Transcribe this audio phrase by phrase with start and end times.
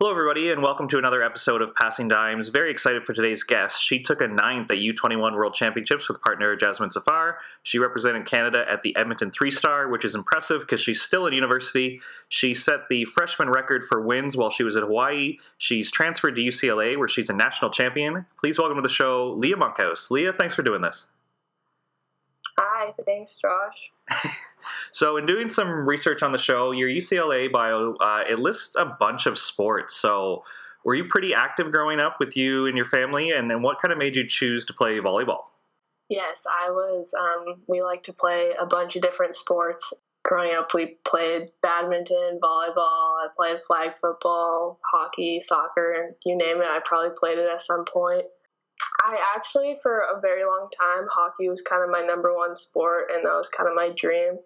[0.00, 2.50] Hello, everybody, and welcome to another episode of Passing Dimes.
[2.50, 3.82] Very excited for today's guest.
[3.82, 7.38] She took a ninth at U21 World Championships with partner Jasmine Safar.
[7.64, 11.32] She represented Canada at the Edmonton Three Star, which is impressive because she's still in
[11.32, 12.00] university.
[12.28, 15.38] She set the freshman record for wins while she was at Hawaii.
[15.58, 18.24] She's transferred to UCLA, where she's a national champion.
[18.38, 20.12] Please welcome to the show, Leah Monkhouse.
[20.12, 21.08] Leah, thanks for doing this.
[22.88, 23.92] Hi, thanks, Josh.
[24.92, 28.86] so, in doing some research on the show, your UCLA bio uh, it lists a
[28.86, 29.94] bunch of sports.
[29.94, 30.42] So,
[30.84, 33.30] were you pretty active growing up with you and your family?
[33.30, 35.44] And then, what kind of made you choose to play volleyball?
[36.08, 37.12] Yes, I was.
[37.18, 39.92] Um, we like to play a bunch of different sports.
[40.24, 43.18] Growing up, we played badminton, volleyball.
[43.22, 46.68] I played flag football, hockey, soccer, you name it.
[46.68, 48.24] I probably played it at some point.
[49.08, 53.10] I actually, for a very long time, hockey was kind of my number one sport,
[53.10, 54.38] and that was kind of my dream.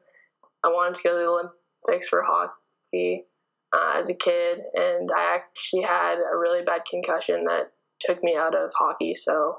[0.63, 3.25] I wanted to go to the Olympics for hockey
[3.73, 8.37] uh, as a kid, and I actually had a really bad concussion that took me
[8.37, 9.15] out of hockey.
[9.15, 9.59] So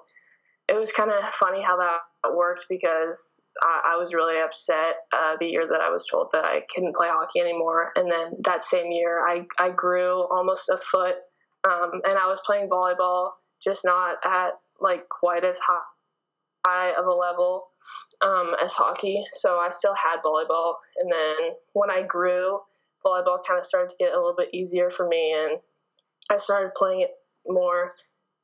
[0.69, 1.99] it was kind of funny how that
[2.33, 6.45] worked because I, I was really upset uh, the year that I was told that
[6.45, 7.91] I couldn't play hockey anymore.
[7.97, 11.15] And then that same year, I, I grew almost a foot,
[11.65, 15.81] um, and I was playing volleyball, just not at like quite as high
[16.65, 17.67] high of a level
[18.21, 19.21] um, as hockey.
[19.31, 20.75] So I still had volleyball.
[20.97, 22.59] And then when I grew,
[23.05, 25.33] volleyball kind of started to get a little bit easier for me.
[25.33, 25.59] And
[26.31, 27.11] I started playing it
[27.45, 27.91] more.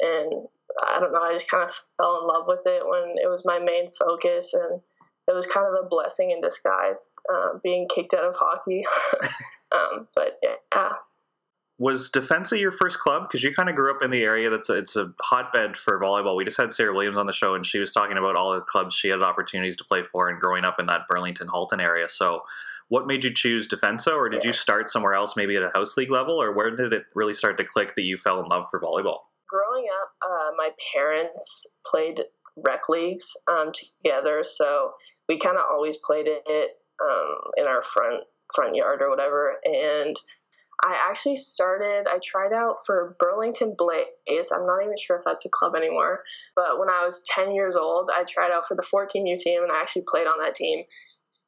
[0.01, 0.47] And
[0.85, 3.45] I don't know, I just kind of fell in love with it when it was
[3.45, 4.53] my main focus.
[4.53, 4.81] And
[5.27, 8.83] it was kind of a blessing in disguise uh, being kicked out of hockey.
[9.71, 10.93] um, but yeah,
[11.79, 13.23] was Defensa your first club?
[13.23, 15.97] Because you kind of grew up in the area that's a, it's a hotbed for
[15.97, 16.35] volleyball.
[16.35, 18.59] We just had Sarah Williams on the show, and she was talking about all the
[18.59, 22.09] clubs she had opportunities to play for, and growing up in that Burlington Halton area.
[22.09, 22.41] So,
[22.89, 25.95] what made you choose Defensa, or did you start somewhere else, maybe at a house
[25.95, 28.65] league level, or where did it really start to click that you fell in love
[28.69, 29.19] for volleyball?
[29.47, 32.21] Growing up, uh, my parents played
[32.57, 33.71] rec leagues um,
[34.03, 34.91] together, so
[35.29, 38.23] we kind of always played it um, in our front
[38.53, 40.19] front yard or whatever, and
[40.83, 44.51] I actually started, I tried out for Burlington Blaze.
[44.51, 46.23] I'm not even sure if that's a club anymore.
[46.55, 49.71] But when I was 10 years old, I tried out for the 14U team and
[49.71, 50.83] I actually played on that team.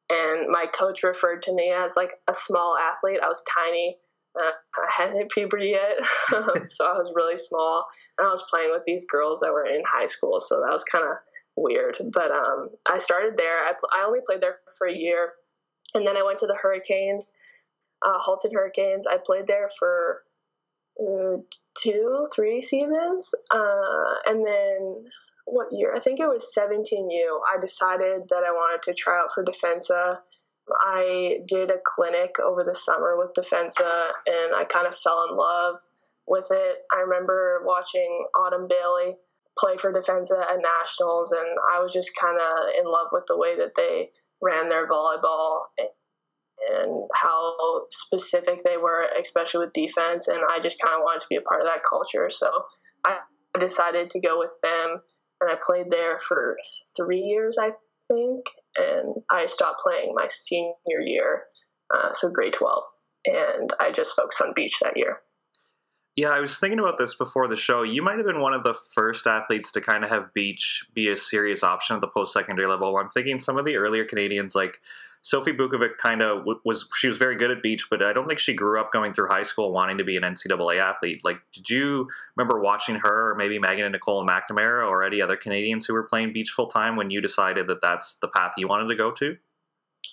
[0.09, 3.19] And my coach referred to me as like a small athlete.
[3.23, 3.97] I was tiny.
[4.39, 5.97] Uh, I hadn't hit puberty yet,
[6.69, 7.85] so I was really small.
[8.17, 10.85] And I was playing with these girls that were in high school, so that was
[10.85, 11.17] kind of
[11.57, 11.97] weird.
[12.13, 13.59] But um, I started there.
[13.59, 15.33] I, pl- I only played there for a year.
[15.93, 17.33] And then I went to the Hurricanes
[18.01, 19.07] uh, Halton Hurricanes.
[19.07, 20.21] I played there for
[20.99, 21.37] uh,
[21.81, 25.05] two, three seasons, uh, and then
[25.45, 25.93] what year?
[25.95, 27.39] I think it was 17U.
[27.53, 30.19] I decided that I wanted to try out for Defensa.
[30.69, 35.35] I did a clinic over the summer with Defensa, and I kind of fell in
[35.35, 35.79] love
[36.27, 36.77] with it.
[36.93, 39.17] I remember watching Autumn Bailey
[39.57, 43.37] play for Defensa at nationals, and I was just kind of in love with the
[43.37, 44.09] way that they
[44.41, 45.65] ran their volleyball
[46.69, 50.27] and how specific they were, especially with defense.
[50.27, 52.29] And I just kind of wanted to be a part of that culture.
[52.29, 52.49] So
[53.05, 53.17] I
[53.59, 55.01] decided to go with them,
[55.41, 56.57] and I played there for
[56.95, 57.71] three years, I
[58.07, 58.45] think.
[58.77, 61.43] And I stopped playing my senior year,
[61.93, 62.83] uh, so grade 12.
[63.25, 65.19] And I just focused on beach that year.
[66.15, 67.83] Yeah, I was thinking about this before the show.
[67.83, 71.07] You might have been one of the first athletes to kind of have beach be
[71.07, 72.97] a serious option at the post secondary level.
[72.97, 74.81] I'm thinking some of the earlier Canadians, like
[75.23, 78.39] Sophie Bukovec kind of was she was very good at beach, but I don't think
[78.39, 81.21] she grew up going through high school wanting to be an NCAA athlete.
[81.23, 85.21] Like, did you remember watching her, or maybe Megan and Nicole and McNamara, or any
[85.21, 88.53] other Canadians who were playing beach full time when you decided that that's the path
[88.57, 89.37] you wanted to go to?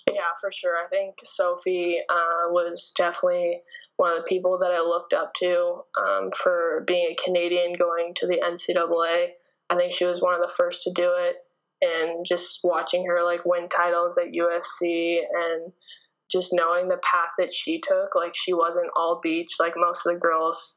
[0.07, 0.75] Yeah, for sure.
[0.77, 3.61] I think Sophie uh, was definitely
[3.97, 8.13] one of the people that I looked up to um, for being a Canadian going
[8.17, 9.29] to the NCAA.
[9.71, 11.37] I think she was one of the first to do it
[11.81, 15.71] and just watching her like win titles at USC and
[16.31, 20.13] just knowing the path that she took like she wasn't all beach like most of
[20.13, 20.75] the girls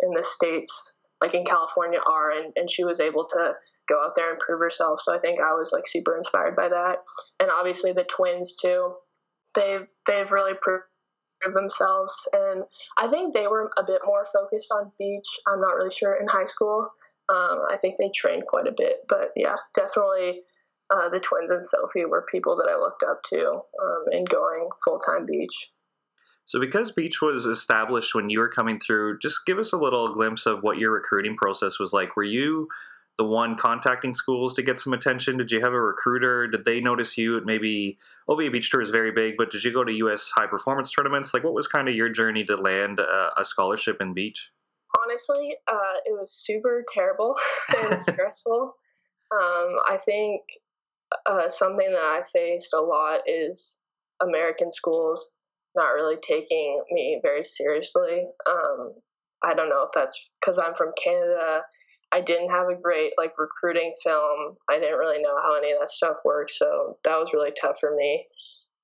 [0.00, 3.52] in the states like in California are and, and she was able to
[3.88, 5.00] go out there and prove herself.
[5.00, 6.96] So I think I was like super inspired by that.
[7.40, 8.94] And obviously the twins too.
[9.54, 10.84] They've they've really proved
[11.52, 12.64] themselves and
[12.96, 16.26] I think they were a bit more focused on beach I'm not really sure in
[16.26, 16.88] high school
[17.28, 20.42] um, I think they trained quite a bit, but yeah, definitely
[20.90, 24.68] uh, the twins and Sophie were people that I looked up to um, in going
[24.84, 25.70] full time beach.
[26.46, 30.12] So, because Beach was established when you were coming through, just give us a little
[30.12, 32.16] glimpse of what your recruiting process was like.
[32.16, 32.68] Were you
[33.16, 35.38] the one contacting schools to get some attention?
[35.38, 36.46] Did you have a recruiter?
[36.46, 37.40] Did they notice you?
[37.46, 37.98] Maybe
[38.28, 40.32] OVA Beach Tour is very big, but did you go to U.S.
[40.34, 41.32] high performance tournaments?
[41.32, 44.48] Like, what was kind of your journey to land a, a scholarship in beach?
[45.02, 47.34] Honestly, uh, it was super terrible
[47.76, 48.72] and stressful.
[49.32, 50.42] Um, I think
[51.26, 53.80] uh, something that I faced a lot is
[54.22, 55.30] American schools
[55.74, 58.26] not really taking me very seriously.
[58.48, 58.92] Um,
[59.42, 61.62] I don't know if that's because I'm from Canada.
[62.12, 64.56] I didn't have a great like recruiting film.
[64.70, 67.78] I didn't really know how any of that stuff worked, so that was really tough
[67.80, 68.26] for me.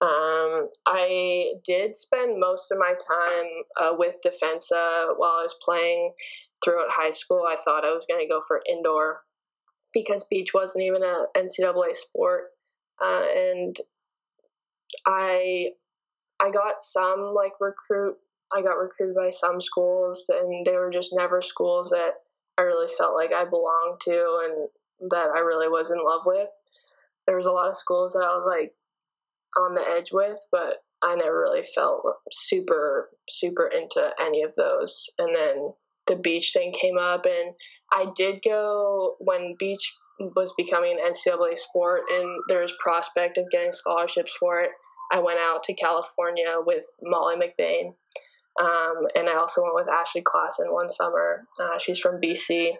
[0.00, 3.50] Um, I did spend most of my time
[3.80, 6.12] uh, with Defensa while I was playing
[6.64, 7.44] throughout high school.
[7.46, 9.20] I thought I was going to go for indoor
[9.92, 12.44] because beach wasn't even a NCAA sport,
[13.02, 13.76] uh, and
[15.06, 15.70] I
[16.40, 18.16] I got some like recruit.
[18.52, 22.12] I got recruited by some schools, and they were just never schools that
[22.56, 26.48] I really felt like I belonged to and that I really was in love with.
[27.26, 28.72] There was a lot of schools that I was like
[29.56, 35.06] on the edge with, but I never really felt super super into any of those.
[35.18, 35.72] And then
[36.06, 37.54] the beach thing came up, and
[37.92, 43.50] I did go when beach was becoming an NCAA sport, and there was prospect of
[43.50, 44.70] getting scholarships for it.
[45.12, 47.94] I went out to California with Molly McBain,
[48.60, 51.46] um, and I also went with Ashley Klassen one summer.
[51.58, 52.72] Uh, she's from BC,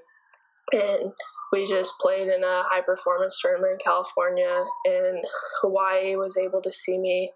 [0.72, 1.12] and
[1.52, 5.25] we just played in a high performance tournament in California, and
[5.61, 7.32] Hawaii was able to see me.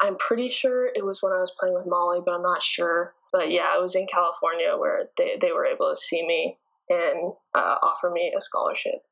[0.00, 3.14] I'm pretty sure it was when I was playing with Molly, but I'm not sure.
[3.32, 7.32] But yeah, it was in California where they, they were able to see me and
[7.54, 9.02] uh, offer me a scholarship.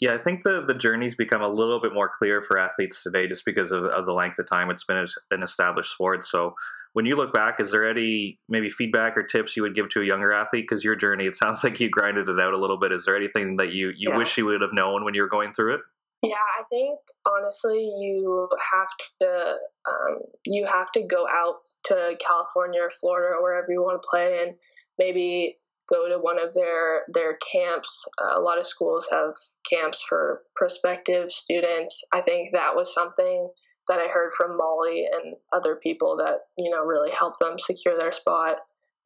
[0.00, 3.26] Yeah, I think the the journey's become a little bit more clear for athletes today,
[3.26, 6.24] just because of, of the length of time it's been an established sport.
[6.24, 6.54] So,
[6.94, 10.00] when you look back, is there any maybe feedback or tips you would give to
[10.00, 10.64] a younger athlete?
[10.68, 12.92] Because your journey, it sounds like you grinded it out a little bit.
[12.92, 14.16] Is there anything that you you yeah.
[14.16, 15.80] wish you would have known when you were going through it?
[16.22, 18.88] Yeah, I think honestly, you have
[19.20, 19.54] to
[19.86, 24.08] um, you have to go out to California or Florida or wherever you want to
[24.08, 24.54] play, and
[24.98, 25.58] maybe
[25.90, 28.04] go to one of their their camps.
[28.20, 29.34] Uh, a lot of schools have
[29.68, 32.02] camps for prospective students.
[32.12, 33.50] I think that was something
[33.88, 37.96] that I heard from Molly and other people that you know really helped them secure
[37.98, 38.56] their spot.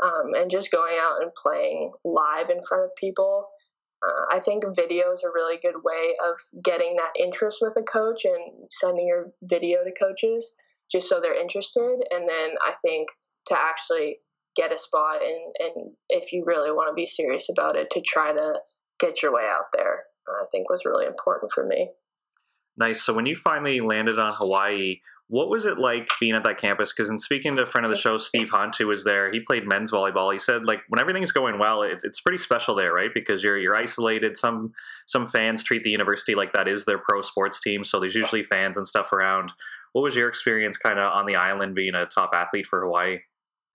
[0.02, 3.46] Um, and just going out and playing live in front of people.
[4.04, 7.82] Uh, I think video is a really good way of getting that interest with a
[7.82, 10.52] coach and sending your video to coaches
[10.90, 12.02] just so they're interested.
[12.10, 13.08] And then I think
[13.46, 14.18] to actually
[14.56, 18.00] get a spot and, and if you really want to be serious about it to
[18.00, 18.54] try to
[19.00, 21.90] get your way out there i think was really important for me.
[22.76, 23.02] Nice.
[23.02, 24.96] So when you finally landed on hawaii
[25.28, 26.92] what was it like being at that campus?
[26.92, 29.32] Because in speaking to a friend of the show steve hunt who was there.
[29.32, 30.32] He played men's volleyball.
[30.32, 33.10] He said like when everything's going well it, it's pretty special there right?
[33.12, 34.36] Because you're you're isolated.
[34.36, 34.72] Some
[35.06, 38.42] some fans treat the university like that is their pro sports team so there's usually
[38.42, 39.52] fans and stuff around.
[39.92, 43.20] What was your experience kind of on the island being a top athlete for hawaii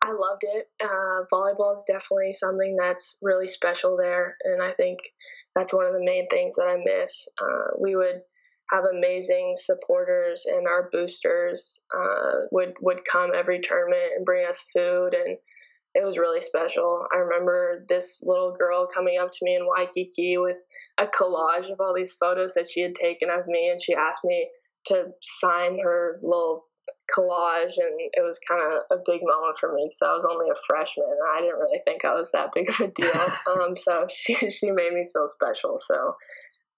[0.10, 0.68] I loved it.
[0.84, 5.00] Uh, volleyball is definitely something that's really special there, and I think
[5.56, 7.28] that's one of the main things that I miss.
[7.40, 8.22] Uh, we would
[8.72, 14.62] have amazing supporters, and our boosters uh, would would come every tournament and bring us
[14.74, 15.38] food, and
[15.94, 17.06] it was really special.
[17.14, 20.58] I remember this little girl coming up to me in Waikiki with
[20.98, 24.26] a collage of all these photos that she had taken of me, and she asked
[24.26, 24.50] me
[24.86, 26.66] to sign her little
[27.16, 30.50] collage and it was kind of a big moment for me because I was only
[30.50, 33.12] a freshman and I didn't really think I was that big of a deal.
[33.62, 35.78] um, so she, she made me feel special.
[35.78, 36.16] So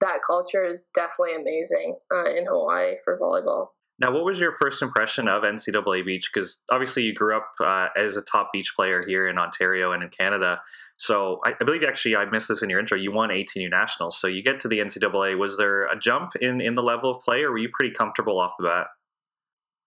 [0.00, 3.68] that culture is definitely amazing uh, in Hawaii for volleyball.
[3.98, 6.30] Now, what was your first impression of NCAA beach?
[6.32, 10.02] Because obviously you grew up uh, as a top beach player here in Ontario and
[10.02, 10.60] in Canada.
[10.96, 12.98] So I, I, believe actually I missed this in your intro.
[12.98, 14.18] You won 18U nationals.
[14.18, 15.38] So you get to the NCAA.
[15.38, 18.40] Was there a jump in in the level of play, or were you pretty comfortable
[18.40, 18.86] off the bat?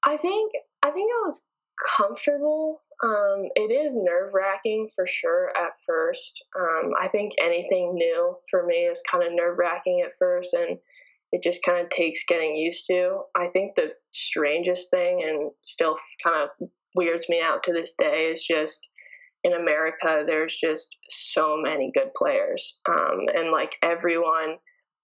[0.05, 0.51] I think
[0.83, 1.45] I think I was
[1.97, 2.81] comfortable.
[3.03, 6.43] Um, it is nerve wracking for sure at first.
[6.57, 10.77] Um, I think anything new for me is kind of nerve wracking at first, and
[11.31, 13.21] it just kind of takes getting used to.
[13.35, 18.31] I think the strangest thing, and still kind of weirds me out to this day,
[18.31, 18.79] is just
[19.43, 24.57] in America, there's just so many good players, um, and like everyone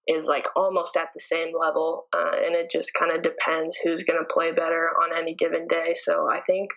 [0.08, 4.04] is like almost at the same level, uh, and it just kind of depends who's
[4.04, 5.94] going to play better on any given day.
[5.96, 6.72] So I think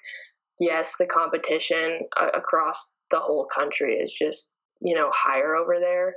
[0.61, 6.16] yes, the competition uh, across the whole country is just you know higher over there,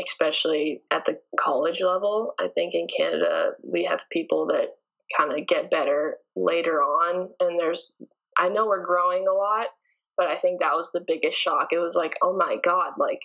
[0.00, 2.34] especially at the college level.
[2.38, 4.76] I think in Canada we have people that
[5.16, 7.92] kind of get better later on, and there's
[8.36, 9.66] I know we're growing a lot,
[10.16, 11.72] but I think that was the biggest shock.
[11.72, 13.22] It was like, oh my god, like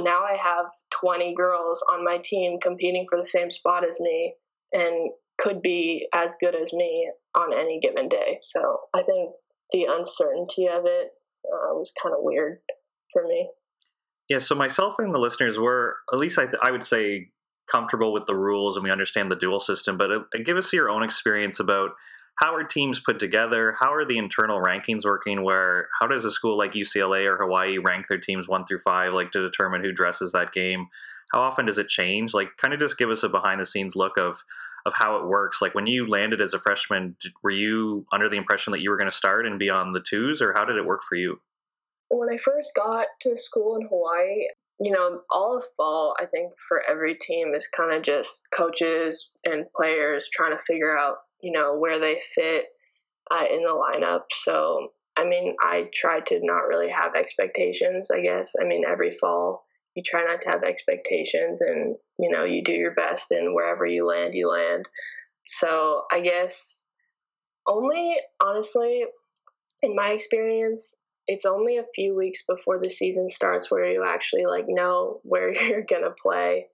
[0.00, 0.66] now I have
[1.00, 4.34] 20 girls on my team competing for the same spot as me
[4.72, 8.38] and could be as good as me on any given day.
[8.42, 9.30] So I think
[9.72, 11.08] the uncertainty of it
[11.46, 12.58] uh, was kind of weird
[13.12, 13.50] for me.
[14.28, 17.28] Yeah, so myself and the listeners were, at least I, I would say,
[17.70, 19.96] comfortable with the rules and we understand the dual system.
[19.96, 21.90] But uh, give us your own experience about
[22.36, 23.76] how are teams put together?
[23.78, 25.42] How are the internal rankings working?
[25.44, 29.12] Where how does a school like UCLA or Hawaii rank their teams one through five,
[29.12, 30.88] like to determine who dresses that game?
[31.32, 32.34] How often does it change?
[32.34, 34.42] Like, kind of just give us a behind the scenes look of
[34.84, 35.62] of how it works.
[35.62, 38.96] Like when you landed as a freshman, were you under the impression that you were
[38.96, 41.40] going to start and be on the twos, or how did it work for you?
[42.08, 44.46] When I first got to school in Hawaii,
[44.80, 49.30] you know, all of fall, I think for every team is kind of just coaches
[49.44, 52.66] and players trying to figure out, you know, where they fit
[53.30, 54.22] uh, in the lineup.
[54.32, 58.54] So, I mean, I try to not really have expectations, I guess.
[58.60, 62.72] I mean, every fall, you try not to have expectations and, you know, you do
[62.72, 64.86] your best and wherever you land, you land.
[65.46, 66.86] So, I guess
[67.66, 69.04] only, honestly,
[69.82, 70.96] in my experience,
[71.26, 75.52] it's only a few weeks before the season starts where you actually like know where
[75.68, 76.66] you're gonna play.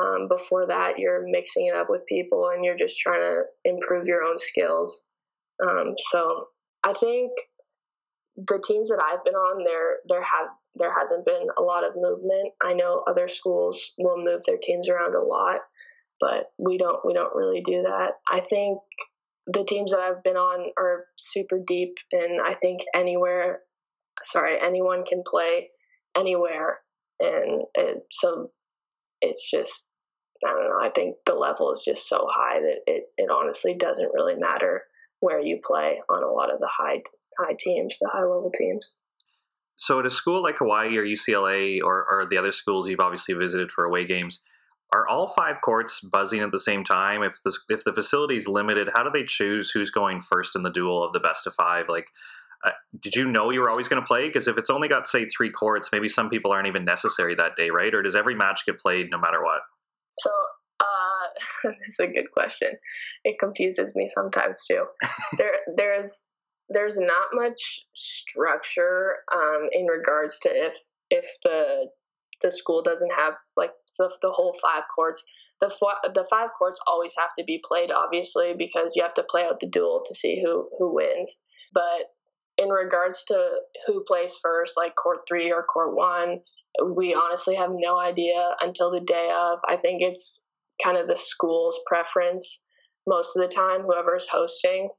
[0.00, 4.06] Um, before that, you're mixing it up with people and you're just trying to improve
[4.06, 5.02] your own skills.
[5.62, 6.46] Um, so
[6.84, 7.32] I think
[8.36, 11.96] the teams that I've been on, there there have there hasn't been a lot of
[11.96, 12.52] movement.
[12.62, 15.60] I know other schools will move their teams around a lot,
[16.20, 18.12] but we don't we don't really do that.
[18.30, 18.78] I think
[19.48, 23.62] the teams that I've been on are super deep, and I think anywhere
[24.22, 25.70] sorry, anyone can play
[26.16, 26.78] anywhere,
[27.20, 28.50] and, and so
[29.20, 29.87] it's just
[30.44, 30.78] I don't know.
[30.80, 34.82] I think the level is just so high that it, it honestly doesn't really matter
[35.20, 37.02] where you play on a lot of the high
[37.38, 38.90] high teams, the high level teams.
[39.76, 43.34] So, at a school like Hawaii or UCLA or, or the other schools you've obviously
[43.34, 44.40] visited for away games,
[44.92, 47.22] are all five courts buzzing at the same time?
[47.22, 50.62] If the if the facility is limited, how do they choose who's going first in
[50.62, 51.86] the duel of the best of five?
[51.88, 52.06] Like,
[52.64, 54.26] uh, did you know you were always going to play?
[54.26, 57.56] Because if it's only got say three courts, maybe some people aren't even necessary that
[57.56, 57.94] day, right?
[57.94, 59.60] Or does every match get played no matter what?
[60.18, 60.30] So
[60.80, 62.72] uh, this is a good question.
[63.24, 64.84] It confuses me sometimes too.
[65.38, 66.30] there, there's
[66.70, 70.76] there's not much structure um, in regards to if
[71.10, 71.88] if the
[72.42, 75.24] the school doesn't have like the, the whole five courts.
[75.60, 75.74] The
[76.14, 79.58] the five courts always have to be played, obviously, because you have to play out
[79.58, 81.36] the duel to see who who wins.
[81.74, 82.12] But
[82.58, 86.40] in regards to who plays first, like court three or court one,
[86.94, 89.60] we honestly have no idea until the day of.
[89.66, 90.44] I think it's
[90.82, 92.62] kind of the school's preference
[93.06, 94.90] most of the time, whoever's hosting.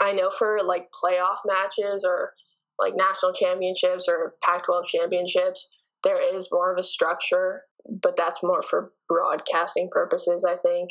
[0.00, 2.32] I know for like playoff matches or
[2.78, 5.68] like national championships or Pac 12 championships,
[6.02, 10.90] there is more of a structure, but that's more for broadcasting purposes, I think.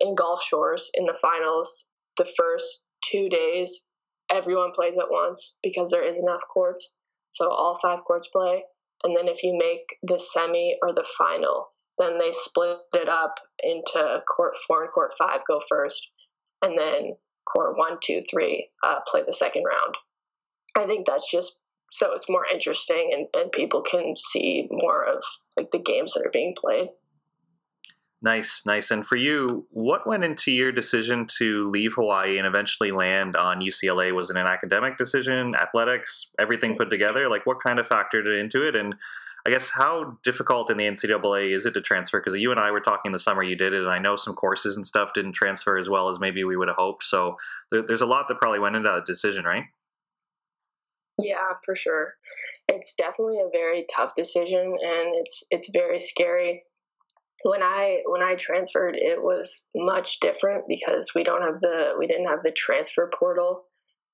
[0.00, 3.84] In Gulf Shores, in the finals, the first two days,
[4.30, 6.92] everyone plays at once because there is enough courts.
[7.30, 8.64] So all five courts play.
[9.04, 11.68] And then if you make the semi or the final,
[11.98, 16.08] then they split it up into court four and court five go first.
[16.62, 19.94] And then court one, two, three uh, play the second round.
[20.76, 25.22] I think that's just so it's more interesting and, and people can see more of
[25.56, 26.88] like the games that are being played.
[28.20, 28.90] Nice, nice.
[28.90, 33.60] And for you, what went into your decision to leave Hawaii and eventually land on
[33.60, 34.12] UCLA?
[34.12, 37.28] Was it an academic decision, athletics, everything put together?
[37.28, 38.74] Like, what kind of factored into it?
[38.74, 38.96] And
[39.46, 42.18] I guess how difficult in the NCAA is it to transfer?
[42.18, 44.34] Because you and I were talking the summer you did it, and I know some
[44.34, 47.04] courses and stuff didn't transfer as well as maybe we would have hoped.
[47.04, 47.36] So
[47.70, 49.64] there, there's a lot that probably went into that decision, right?
[51.20, 52.14] Yeah, for sure.
[52.66, 56.64] It's definitely a very tough decision, and it's it's very scary
[57.42, 62.06] when I when I transferred, it was much different because we don't have the we
[62.06, 63.64] didn't have the transfer portal.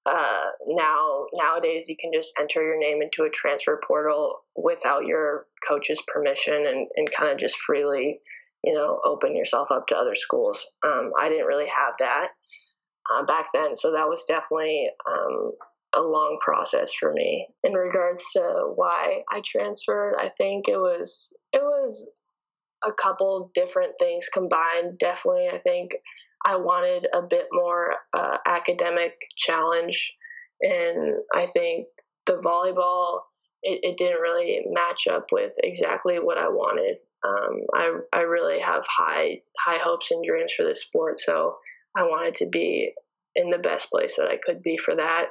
[0.07, 5.47] Uh, now nowadays, you can just enter your name into a transfer portal without your
[5.67, 8.21] coach's permission and and kind of just freely,
[8.63, 10.67] you know, open yourself up to other schools.
[10.85, 12.29] Um, I didn't really have that
[13.11, 15.53] uh, back then, so that was definitely um,
[15.95, 17.47] a long process for me.
[17.63, 22.11] In regards to why I transferred, I think it was it was
[22.87, 24.99] a couple different things combined.
[24.99, 25.93] Definitely, I think
[26.45, 30.17] I wanted a bit more uh, academic challenge,
[30.61, 31.87] and I think
[32.27, 33.21] the volleyball
[33.63, 36.99] it, it, didn't really match up with exactly what I wanted.
[37.27, 41.57] Um, I I really have high high hopes and dreams for this sport, so
[41.97, 42.93] I wanted to be
[43.35, 45.29] in the best place that I could be for that.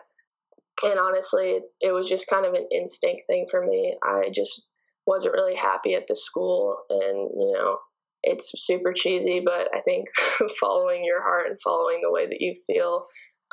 [0.84, 3.96] And honestly, it, it was just kind of an instinct thing for me.
[4.04, 4.66] I just
[5.06, 7.78] wasn't really happy at the school, and you know,
[8.24, 10.08] it's super cheesy, but I think
[10.60, 13.06] following your heart and following the way that you feel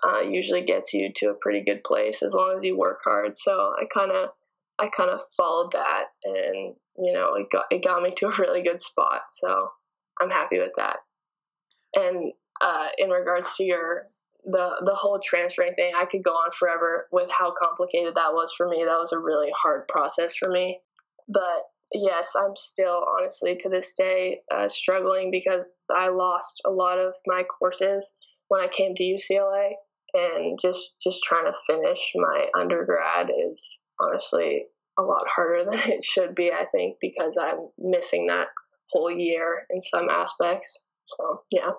[0.02, 3.36] uh, usually gets you to a pretty good place as long as you work hard.
[3.36, 4.30] So I kind of
[4.78, 8.36] I kind of followed that, and you know, it got it got me to a
[8.38, 9.22] really good spot.
[9.28, 9.68] So
[10.20, 10.96] I'm happy with that.
[11.94, 14.06] And uh, in regards to your
[14.44, 18.52] the the whole transferring thing, I could go on forever with how complicated that was
[18.56, 18.84] for me.
[18.84, 20.80] That was a really hard process for me.
[21.32, 26.98] But yes, I'm still honestly to this day uh, struggling because I lost a lot
[26.98, 28.12] of my courses
[28.48, 29.72] when I came to UCLA,
[30.12, 34.66] and just just trying to finish my undergrad is honestly
[34.98, 36.50] a lot harder than it should be.
[36.52, 38.48] I think because I'm missing that
[38.90, 40.80] whole year in some aspects.
[41.06, 41.70] So yeah.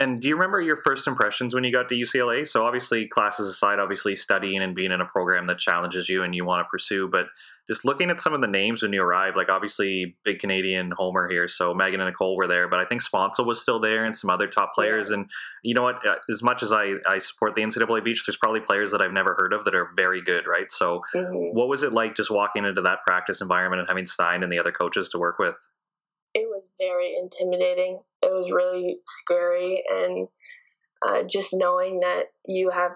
[0.00, 2.46] And do you remember your first impressions when you got to UCLA?
[2.46, 6.34] So obviously, classes aside, obviously studying and being in a program that challenges you and
[6.34, 7.26] you want to pursue, but
[7.68, 11.28] just looking at some of the names when you arrived, like obviously big Canadian homer
[11.28, 14.16] here, so Megan and Nicole were there, but I think Sponcil was still there and
[14.16, 15.10] some other top players.
[15.10, 15.28] And
[15.62, 16.06] you know what?
[16.06, 19.12] Uh, as much as I, I support the NCAA Beach, there's probably players that I've
[19.12, 20.72] never heard of that are very good, right?
[20.72, 21.56] So mm-hmm.
[21.56, 24.58] what was it like just walking into that practice environment and having Stein and the
[24.60, 25.56] other coaches to work with?
[26.78, 28.00] Very intimidating.
[28.22, 30.28] It was really scary, and
[31.06, 32.92] uh, just knowing that you have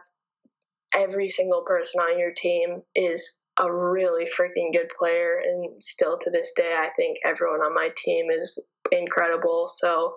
[0.94, 6.30] every single person on your team is a really freaking good player, and still to
[6.30, 8.58] this day, I think everyone on my team is
[8.90, 9.68] incredible.
[9.74, 10.14] So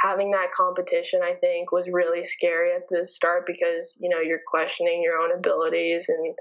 [0.00, 4.40] having that competition, I think, was really scary at the start because you know you're
[4.46, 6.34] questioning your own abilities and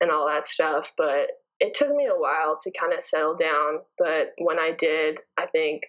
[0.00, 1.28] and all that stuff, but
[1.60, 5.46] it took me a while to kind of settle down, but when I did, I
[5.46, 5.82] think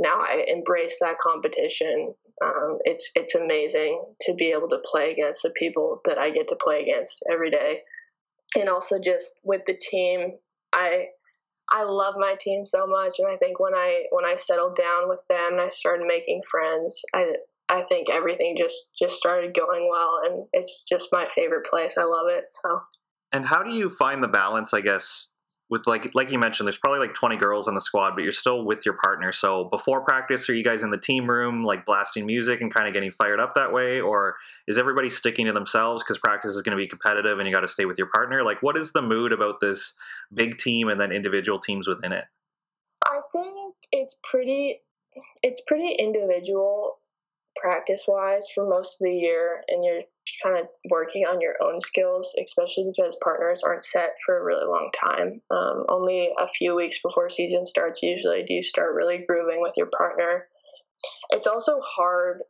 [0.00, 2.14] now I embrace that competition.
[2.42, 6.48] Um, it's it's amazing to be able to play against the people that I get
[6.48, 7.82] to play against every day,
[8.58, 10.38] and also just with the team.
[10.72, 11.08] I
[11.70, 15.08] I love my team so much, and I think when I when I settled down
[15.08, 17.34] with them and I started making friends, I
[17.68, 21.98] I think everything just just started going well, and it's just my favorite place.
[21.98, 22.44] I love it.
[22.62, 22.80] So.
[23.32, 25.28] And how do you find the balance, I guess,
[25.70, 28.32] with like like you mentioned, there's probably like 20 girls on the squad, but you're
[28.32, 29.30] still with your partner.
[29.32, 32.88] So before practice, are you guys in the team room like blasting music and kind
[32.88, 36.62] of getting fired up that way, or is everybody sticking to themselves because practice is
[36.62, 38.42] going to be competitive and you got to stay with your partner?
[38.42, 39.94] Like, what is the mood about this
[40.34, 42.24] big team and then individual teams within it?
[43.06, 44.80] I think it's pretty
[45.42, 46.99] it's pretty individual
[47.60, 50.00] practice wise for most of the year and you're
[50.42, 54.66] kind of working on your own skills, especially because partners aren't set for a really
[54.66, 55.40] long time.
[55.50, 59.74] Um, only a few weeks before season starts, usually, do you start really grooving with
[59.76, 60.46] your partner.
[61.30, 62.42] It's also hard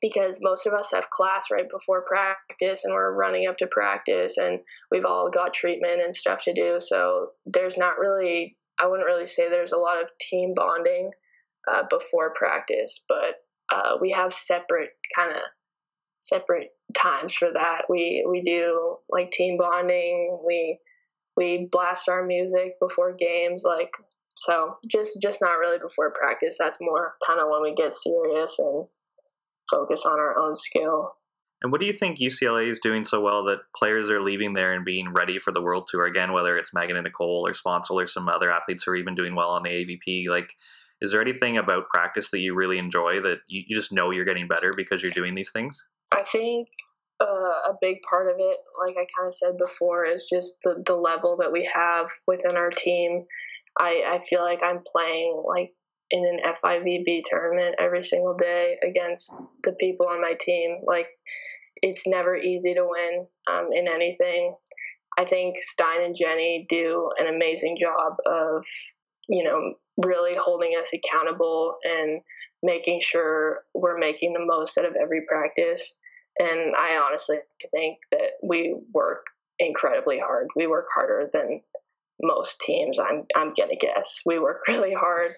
[0.00, 4.36] because most of us have class right before practice and we're running up to practice
[4.38, 6.78] and we've all got treatment and stuff to do.
[6.78, 11.10] So there's not really, I wouldn't really say there's a lot of team bonding
[11.70, 13.36] uh, before practice, but
[13.70, 15.42] uh, we have separate kind of
[16.20, 17.82] separate times for that.
[17.88, 20.40] We we do like team bonding.
[20.46, 20.78] We
[21.36, 23.64] we blast our music before games.
[23.64, 23.92] Like
[24.36, 26.56] so, just just not really before practice.
[26.58, 28.86] That's more kind of when we get serious and
[29.70, 31.12] focus on our own skill.
[31.60, 34.72] And what do you think UCLA is doing so well that players are leaving there
[34.72, 36.32] and being ready for the World Tour again?
[36.32, 39.34] Whether it's Megan and Nicole or Sponcil or some other athletes who are even doing
[39.34, 40.50] well on the AVP, like
[41.00, 44.24] is there anything about practice that you really enjoy that you, you just know you're
[44.24, 45.84] getting better because you're doing these things?
[46.12, 46.68] I think
[47.20, 50.82] uh, a big part of it, like I kind of said before, is just the,
[50.86, 53.24] the level that we have within our team.
[53.78, 55.72] I, I feel like I'm playing like
[56.10, 59.32] in an FIVB tournament every single day against
[59.62, 60.80] the people on my team.
[60.86, 61.08] Like
[61.82, 64.54] it's never easy to win um, in anything.
[65.18, 68.64] I think Stein and Jenny do an amazing job of,
[69.28, 72.20] you know, really holding us accountable and
[72.62, 75.96] making sure we're making the most out of every practice.
[76.40, 77.38] And I honestly
[77.70, 79.26] think that we work
[79.58, 80.48] incredibly hard.
[80.56, 81.62] We work harder than
[82.22, 82.98] most teams.
[82.98, 85.32] I'm I'm gonna guess we work really hard.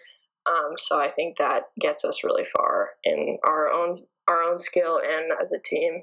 [0.47, 3.99] Um, so I think that gets us really far in our own
[4.29, 6.03] our own skill and as a team.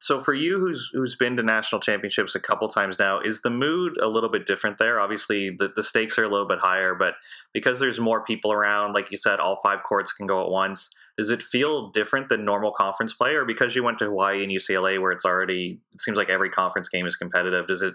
[0.00, 3.50] So for you, who's who's been to national championships a couple times now, is the
[3.50, 5.00] mood a little bit different there?
[5.00, 7.14] Obviously, the, the stakes are a little bit higher, but
[7.54, 10.90] because there's more people around, like you said, all five courts can go at once.
[11.16, 14.52] Does it feel different than normal conference play, or because you went to Hawaii and
[14.52, 17.66] UCLA, where it's already it seems like every conference game is competitive?
[17.66, 17.94] Does it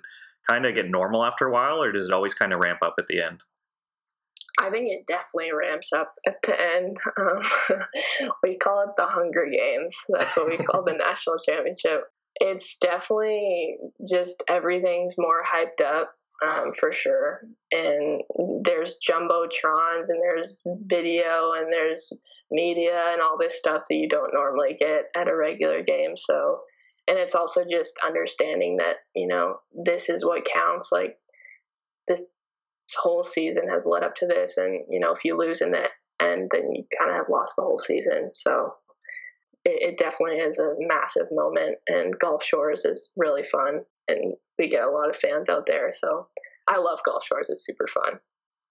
[0.49, 2.95] kind of get normal after a while, or does it always kind of ramp up
[2.97, 3.41] at the end?
[4.57, 6.97] I think it definitely ramps up at the end.
[7.17, 7.41] Um,
[8.43, 9.95] we call it the Hunger Games.
[10.09, 12.03] That's what we call the national championship.
[12.35, 16.11] It's definitely just everything's more hyped up.
[16.45, 17.41] um, for sure.
[17.71, 18.21] And
[18.63, 22.11] there's jumbotrons and there's video and there's
[22.51, 26.15] media and all this stuff that you don't normally get at a regular game.
[26.15, 26.61] So,
[27.07, 30.89] and it's also just understanding that you know this is what counts.
[30.91, 31.17] Like
[32.97, 35.85] whole season has led up to this, and you know if you lose in the
[36.21, 38.29] end, then you kind of have lost the whole season.
[38.33, 38.73] So.
[39.65, 44.67] It, it definitely is a massive moment, and Gulf Shores is really fun and we
[44.67, 45.89] get a lot of fans out there.
[45.91, 46.27] So
[46.67, 47.49] I love Gulf Shores.
[47.49, 48.19] It's super fun.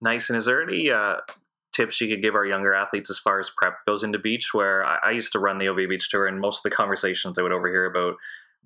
[0.01, 0.29] Nice.
[0.29, 1.17] And is there any uh,
[1.73, 4.51] tips you could give our younger athletes as far as prep goes into beach?
[4.53, 7.39] Where I, I used to run the OV Beach Tour, and most of the conversations
[7.39, 8.15] I would overhear about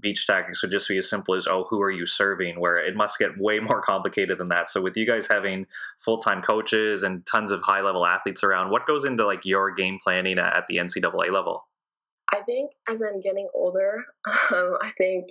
[0.01, 2.61] beach tactics would just be as simple as, oh, who are you serving?
[2.61, 4.69] Where it must get way more complicated than that.
[4.69, 5.67] So with you guys having
[5.99, 9.71] full time coaches and tons of high level athletes around, what goes into like your
[9.71, 11.67] game planning at the NCAA level?
[12.33, 14.05] I think as I'm getting older,
[14.53, 15.27] um, I think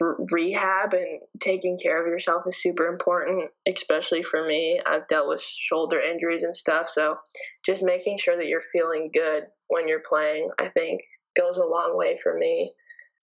[0.00, 4.80] rehab and taking care of yourself is super important, especially for me.
[4.84, 7.16] I've dealt with shoulder injuries and stuff, so
[7.64, 11.02] just making sure that you're feeling good when you're playing, I think,
[11.36, 12.72] goes a long way for me.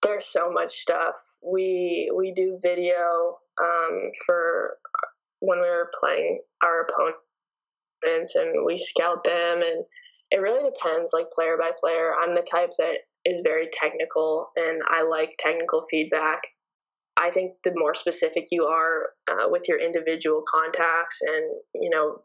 [0.04, 1.16] There's so much stuff.
[1.44, 4.78] We we do video um, for
[5.40, 9.86] when we were playing our opponents, and we scout them, and
[10.32, 12.14] it really depends, like player by player.
[12.20, 16.42] I'm the type that is very technical, and I like technical feedback
[17.18, 22.22] I think the more specific you are uh, with your individual contacts and, you know,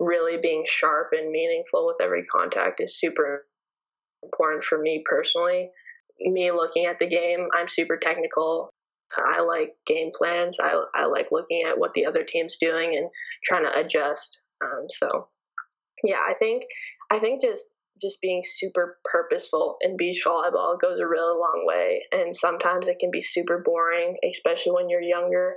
[0.00, 3.46] really being sharp and meaningful with every contact is super
[4.24, 5.70] important for me personally.
[6.24, 8.70] Me looking at the game, I'm super technical.
[9.16, 10.58] I like game plans.
[10.60, 13.10] I, I like looking at what the other team's doing and
[13.44, 14.40] trying to adjust.
[14.62, 15.28] Um, so,
[16.02, 16.62] yeah, I think
[17.10, 17.68] I think just
[18.00, 22.04] just being super purposeful in beach volleyball goes a really long way.
[22.10, 25.56] And sometimes it can be super boring, especially when you're younger.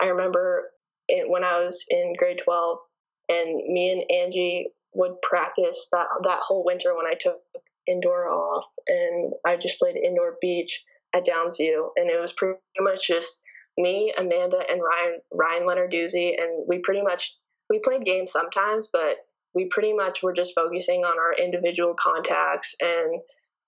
[0.00, 0.70] I remember
[1.08, 2.78] it, when I was in grade 12,
[3.28, 7.40] and me and Angie would practice that that whole winter when I took
[7.86, 10.82] indoor off, and I just played indoor beach
[11.14, 13.40] at Downsview, and it was pretty much just
[13.78, 17.36] me, Amanda, and Ryan Ryan Lenarduzzi, and we pretty much
[17.70, 19.16] we played games sometimes, but
[19.54, 23.20] we pretty much were just focusing on our individual contacts and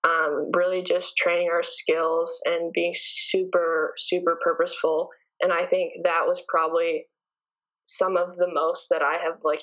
[0.03, 5.09] um, really just training our skills and being super, super purposeful.
[5.41, 7.05] And I think that was probably
[7.83, 9.61] some of the most that I have like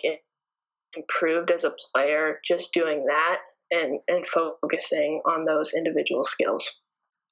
[0.96, 3.38] improved as a player, just doing that
[3.72, 6.70] and, and focusing on those individual skills.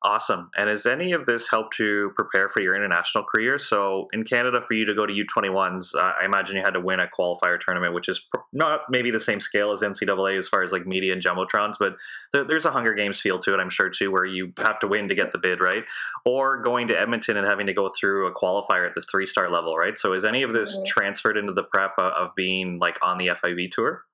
[0.02, 0.50] Awesome.
[0.56, 3.58] And has any of this helped you prepare for your international career?
[3.58, 6.80] So, in Canada, for you to go to U21s, uh, I imagine you had to
[6.80, 10.62] win a qualifier tournament, which is not maybe the same scale as NCAA as far
[10.62, 11.96] as like media and jumbotrons, but
[12.32, 14.86] th- there's a Hunger Games feel to it, I'm sure, too, where you have to
[14.86, 15.84] win to get the bid, right?
[16.24, 19.50] Or going to Edmonton and having to go through a qualifier at the three star
[19.50, 19.98] level, right?
[19.98, 20.86] So, is any of this mm-hmm.
[20.86, 24.04] transferred into the prep of being like on the FIV tour?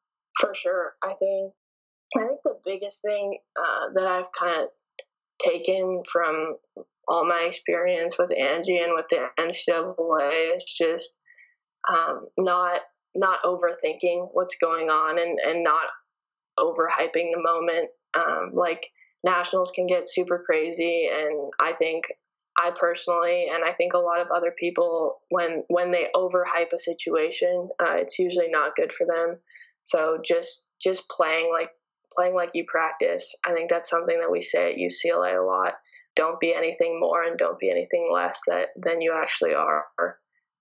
[0.40, 0.94] For sure.
[1.04, 1.52] I think
[2.14, 4.68] I think the biggest thing uh, that I've kind of
[5.42, 6.56] taken from
[7.08, 11.14] all my experience with Angie and with the NCAA is just
[11.88, 12.80] um, not
[13.14, 15.86] not overthinking what's going on and, and not
[16.58, 17.88] overhyping the moment.
[18.14, 18.86] Um, like
[19.24, 22.04] nationals can get super crazy, and I think
[22.58, 26.78] I personally, and I think a lot of other people, when when they overhype a
[26.78, 29.38] situation, uh, it's usually not good for them.
[29.82, 31.70] So just just playing like
[32.16, 33.34] playing like you practice.
[33.44, 35.74] I think that's something that we say at UCLA a lot.
[36.14, 39.86] Don't be anything more and don't be anything less that than you actually are.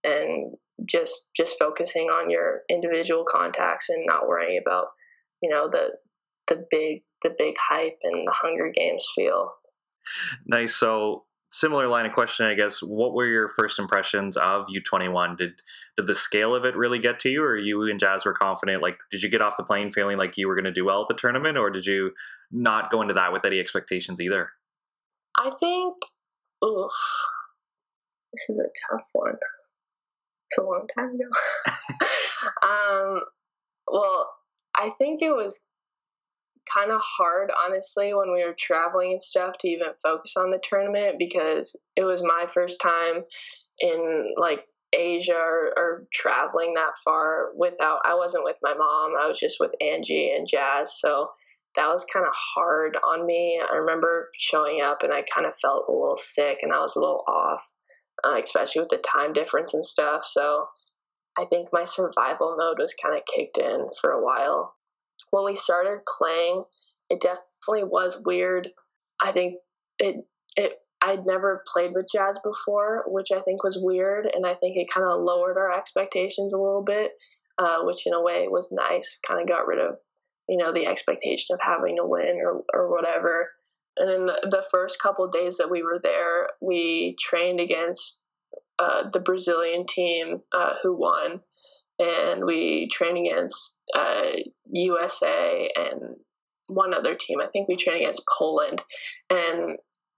[0.04, 0.56] And
[0.88, 4.88] just just focusing on your individual contacts and not worrying about,
[5.42, 5.92] you know, the
[6.48, 9.54] the big the big hype and the Hunger Games feel.
[10.46, 10.76] Nice.
[10.76, 12.80] So similar line of question, I guess.
[12.82, 15.38] What were your first impressions of U21?
[15.38, 15.62] Did
[15.98, 18.82] did the scale of it really get to you, or you and Jazz were confident?
[18.82, 21.02] Like, did you get off the plane feeling like you were going to do well
[21.02, 22.12] at the tournament, or did you
[22.52, 24.50] not go into that with any expectations either?
[25.38, 25.96] I think,
[26.64, 26.92] oof,
[28.34, 29.36] this is a tough one.
[30.52, 31.30] It's a long time ago.
[32.64, 33.22] um,
[33.88, 34.34] well,
[34.76, 35.60] I think it was
[36.72, 40.62] kind of hard, honestly, when we were traveling and stuff to even focus on the
[40.64, 43.24] tournament because it was my first time
[43.80, 44.62] in like
[44.94, 49.60] Asia or, or, traveling that far without, I wasn't with my mom, I was just
[49.60, 50.98] with Angie and Jazz.
[50.98, 51.30] So
[51.76, 53.62] that was kind of hard on me.
[53.62, 56.96] I remember showing up and I kind of felt a little sick and I was
[56.96, 57.74] a little off,
[58.24, 60.24] uh, especially with the time difference and stuff.
[60.26, 60.68] So
[61.38, 64.74] I think my survival mode was kind of kicked in for a while
[65.36, 66.64] when we started playing,
[67.10, 68.70] it definitely was weird.
[69.22, 69.56] I think
[70.00, 70.72] it it
[71.02, 74.90] I'd never played with Jazz before, which I think was weird, and I think it
[74.90, 77.12] kind of lowered our expectations a little bit,
[77.58, 79.20] uh, which in a way was nice.
[79.28, 79.98] Kind of got rid of,
[80.48, 83.50] you know, the expectation of having to win or or whatever.
[83.98, 88.22] And in the, the first couple days that we were there, we trained against
[88.80, 91.42] uh, the Brazilian team uh, who won,
[92.00, 93.80] and we trained against
[94.72, 96.02] USA uh, and
[96.68, 97.40] one other team.
[97.42, 98.82] I think we trained against Poland,
[99.30, 99.78] and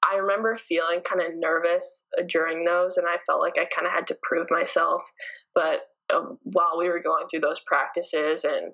[0.09, 3.93] I remember feeling kind of nervous during those, and I felt like I kind of
[3.93, 5.03] had to prove myself.
[5.53, 8.73] But uh, while we were going through those practices and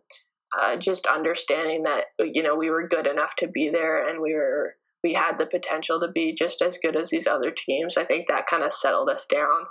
[0.58, 4.36] uh, just understanding that you know we were good enough to be there and we
[4.36, 8.06] were we had the potential to be just as good as these other teams, I
[8.06, 9.66] think that kind of settled us down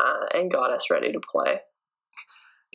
[0.00, 1.60] uh, and got us ready to play.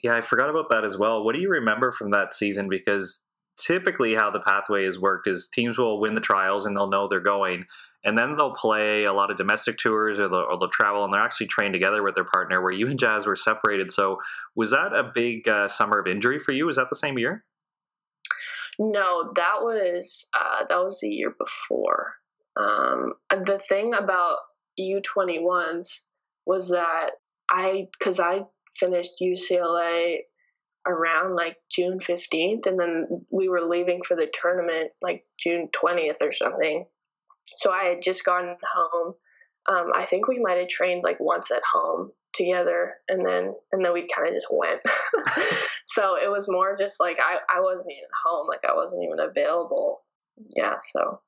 [0.04, 1.24] Yeah, I forgot about that as well.
[1.24, 2.70] What do you remember from that season?
[2.70, 3.22] Because
[3.58, 7.08] typically, how the pathway is worked is teams will win the trials and they'll know
[7.08, 7.66] they're going,
[8.04, 11.14] and then they'll play a lot of domestic tours or they'll, or they'll travel and
[11.14, 12.62] they're actually trained together with their partner.
[12.62, 13.92] Where you and Jazz were separated.
[13.92, 14.18] So,
[14.56, 16.66] was that a big uh, summer of injury for you?
[16.66, 17.46] Was that the same year?
[18.80, 22.14] No, that was uh, that was the year before.
[22.58, 24.38] Um, the thing about
[24.80, 26.00] U21s
[26.46, 27.12] was that
[27.50, 28.42] I, because I
[28.80, 30.18] finished UCLA
[30.88, 36.22] around like June 15th, and then we were leaving for the tournament like June 20th
[36.22, 36.86] or something.
[37.58, 39.14] So I had just gotten home.
[39.70, 43.86] Um, I think we might have trained like once at home together, and then and
[43.86, 44.80] then we kind of just went.
[45.86, 49.20] so it was more just like I I wasn't even home, like I wasn't even
[49.20, 50.04] available.
[50.56, 51.22] Yeah, so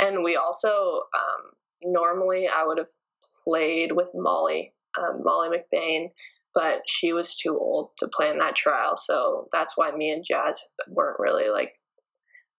[0.00, 2.88] and we also um, normally I would have
[3.44, 6.10] played with Molly um, Molly McBain,
[6.54, 10.24] but she was too old to play in that trial, so that's why me and
[10.24, 11.72] Jazz weren't really like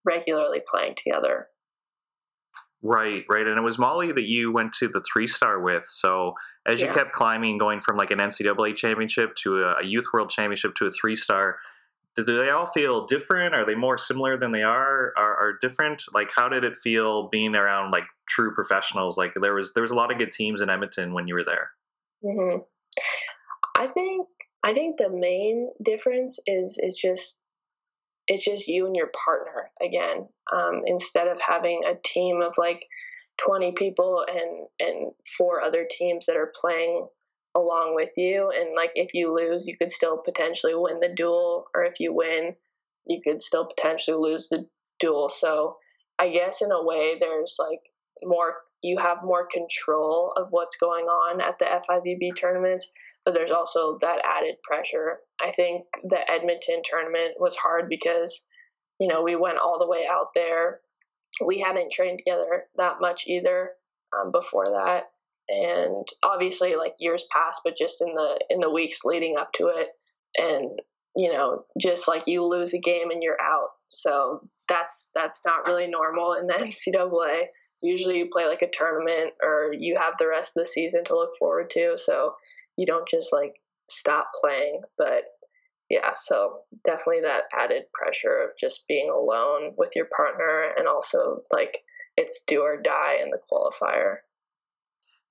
[0.05, 1.47] regularly playing together.
[2.87, 3.47] Right, right.
[3.47, 5.85] And it was Molly that you went to the three star with.
[5.87, 6.35] So
[6.67, 10.75] as you kept climbing, going from like an NCAA championship to a, youth world championship
[10.75, 11.57] to a three star,
[12.15, 13.55] do they all feel different?
[13.55, 15.13] Are they more similar than they are?
[15.17, 16.03] Are, are different?
[16.13, 19.17] Like, how did it feel being around like true professionals?
[19.17, 21.43] Like there was there was a lot of good teams in Edmonton when you were
[21.43, 21.71] there.
[22.23, 22.59] Mm-hmm.
[23.75, 24.27] I think
[24.63, 27.41] I think the main difference is is just
[28.27, 30.27] it's just you and your partner again.
[30.51, 32.85] Um, instead of having a team of like
[33.37, 37.07] twenty people and and four other teams that are playing
[37.53, 41.65] along with you, and like if you lose, you could still potentially win the duel,
[41.75, 42.55] or if you win,
[43.05, 44.67] you could still potentially lose the
[44.99, 45.29] duel.
[45.29, 45.77] So
[46.17, 47.81] I guess in a way, there's like
[48.23, 52.87] more you have more control of what's going on at the FIVB tournaments,
[53.25, 55.17] but there's also that added pressure.
[55.41, 58.43] I think the Edmonton tournament was hard because,
[58.99, 60.79] you know, we went all the way out there.
[61.45, 63.71] We hadn't trained together that much either
[64.15, 65.05] um, before that,
[65.49, 69.67] and obviously, like years passed, but just in the in the weeks leading up to
[69.67, 69.89] it,
[70.37, 70.79] and
[71.15, 73.69] you know, just like you lose a game and you're out.
[73.89, 76.53] So that's that's not really normal in the
[76.93, 77.45] NCAA.
[77.83, 81.15] Usually you play like a tournament or you have the rest of the season to
[81.15, 81.97] look forward to.
[81.97, 82.35] So
[82.77, 83.55] you don't just like
[83.89, 84.81] stop playing.
[84.97, 85.23] But
[85.89, 91.41] yeah, so definitely that added pressure of just being alone with your partner and also
[91.51, 91.79] like
[92.17, 94.17] it's do or die in the qualifier.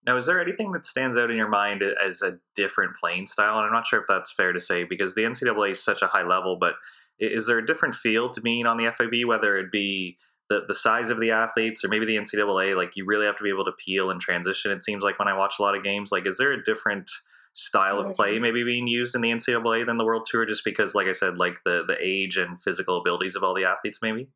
[0.06, 3.56] Now, is there anything that stands out in your mind as a different playing style?
[3.56, 6.08] And I'm not sure if that's fair to say because the NCAA is such a
[6.08, 6.74] high level, but
[7.18, 10.18] is there a different feel to being on the FIB, whether it be
[10.50, 12.76] the, the size of the athletes or maybe the NCAA?
[12.76, 15.28] Like, you really have to be able to peel and transition, it seems like when
[15.28, 16.12] I watch a lot of games.
[16.12, 17.10] Like, is there a different
[17.54, 20.94] style of play maybe being used in the NCAA than the World Tour just because,
[20.94, 24.28] like I said, like the, the age and physical abilities of all the athletes, maybe?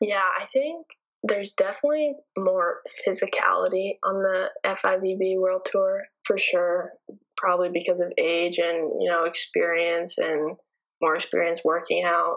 [0.00, 0.86] Yeah, I think
[1.22, 6.92] there's definitely more physicality on the FIVB World Tour for sure.
[7.36, 10.56] Probably because of age and you know experience and
[11.02, 12.36] more experience working out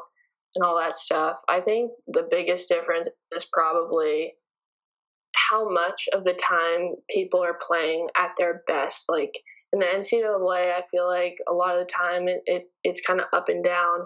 [0.56, 1.40] and all that stuff.
[1.48, 4.34] I think the biggest difference is probably
[5.50, 9.06] how much of the time people are playing at their best.
[9.10, 9.34] Like
[9.74, 13.20] in the NCAA, I feel like a lot of the time it, it it's kind
[13.20, 14.02] of up and down.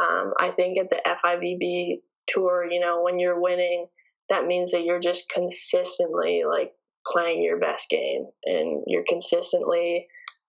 [0.00, 3.86] Um, I think at the FIVB tour, you know, when you're winning,
[4.28, 6.72] that means that you're just consistently like
[7.06, 10.06] playing your best game and you're consistently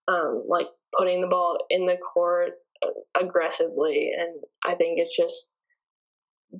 [0.08, 2.52] um, like putting the ball in the court
[3.20, 4.12] aggressively.
[4.18, 5.52] And I think it's just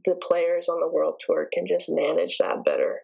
[0.06, 3.02] the players on the world tour can just manage that better.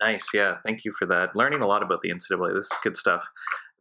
[0.00, 0.58] Nice, yeah.
[0.64, 1.34] Thank you for that.
[1.34, 2.54] Learning a lot about the NCAA.
[2.54, 3.28] This is good stuff.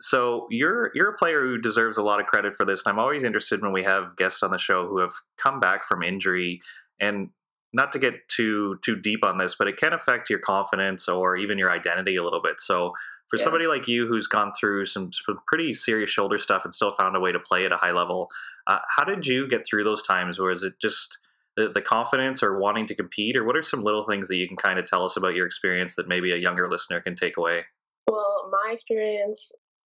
[0.02, 2.84] So you're you're a player who deserves a lot of credit for this.
[2.86, 5.84] And I'm always interested when we have guests on the show who have come back
[5.84, 6.62] from injury
[7.00, 7.30] and
[7.74, 11.36] not to get too too deep on this, but it can affect your confidence or
[11.36, 12.62] even your identity a little bit.
[12.62, 12.94] So
[13.30, 13.44] for yeah.
[13.44, 17.16] somebody like you who's gone through some, some, pretty serious shoulder stuff and still found
[17.16, 18.30] a way to play at a high level,
[18.68, 20.40] uh, how did you get through those times?
[20.40, 21.18] Or is it just
[21.58, 24.58] the, confidence or wanting to compete, or what are some little things that you can
[24.58, 27.66] kind of tell us about your experience that maybe a younger listener can take away?
[28.08, 29.52] Well, my experience,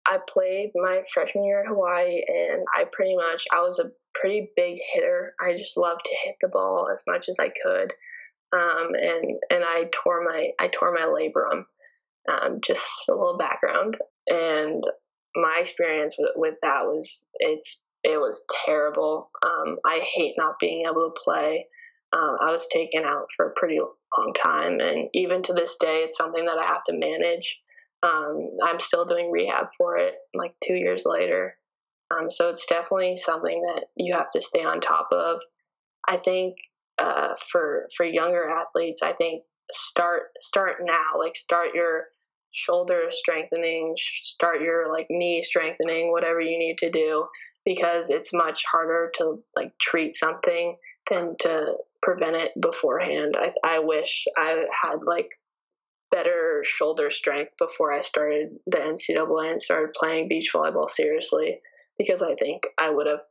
[0.07, 4.51] I played my freshman year in Hawaii, and I pretty much I was a pretty
[4.57, 5.35] big hitter.
[5.41, 7.93] I just loved to hit the ball as much as I could,
[8.53, 11.65] um, and and I tore my I tore my labrum.
[12.31, 13.97] Um, just a little background,
[14.29, 14.83] and
[15.35, 19.31] my experience with, with that was it's it was terrible.
[19.45, 21.67] Um, I hate not being able to play.
[22.13, 26.03] Um, I was taken out for a pretty long time, and even to this day,
[26.05, 27.61] it's something that I have to manage.
[28.03, 31.57] Um, I'm still doing rehab for it, like two years later.
[32.11, 35.41] Um, so it's definitely something that you have to stay on top of.
[36.07, 36.57] I think
[36.99, 41.19] uh, for for younger athletes, I think start start now.
[41.19, 42.07] Like start your
[42.53, 47.27] shoulder strengthening, start your like knee strengthening, whatever you need to do,
[47.65, 50.77] because it's much harder to like treat something
[51.09, 53.37] than to prevent it beforehand.
[53.39, 55.31] I, I wish I had like
[56.11, 61.61] better shoulder strength before I started the NCAA and started playing beach volleyball seriously
[61.99, 63.23] because I think I would have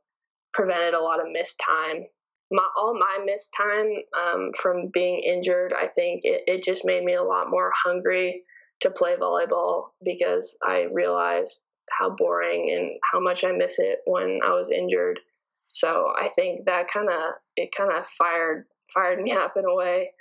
[0.53, 2.05] prevented a lot of missed time.
[2.49, 7.03] My, all my missed time um, from being injured, I think it, it just made
[7.03, 8.43] me a lot more hungry
[8.81, 11.61] to play volleyball because I realized
[11.97, 15.19] how boring and how much I miss it when I was injured.
[15.63, 19.75] So I think that kind of it kind of fired fired me up in a
[19.75, 20.11] way.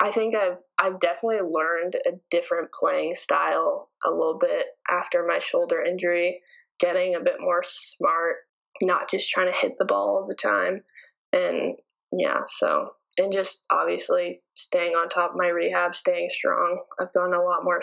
[0.00, 5.38] I think I've I've definitely learned a different playing style a little bit after my
[5.38, 6.40] shoulder injury,
[6.78, 8.36] getting a bit more smart,
[8.82, 10.82] not just trying to hit the ball all the time.
[11.32, 11.76] And
[12.12, 16.80] yeah, so and just obviously staying on top of my rehab, staying strong.
[17.00, 17.82] I've gone a lot more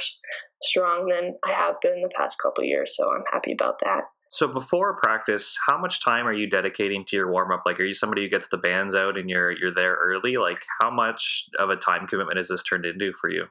[0.66, 4.04] strong than I have been the past couple years, so I'm happy about that.
[4.32, 7.64] So before practice, how much time are you dedicating to your warm up?
[7.66, 10.38] Like, are you somebody who gets the bands out and you're you're there early?
[10.38, 13.46] Like, how much of a time commitment is this turned into for you?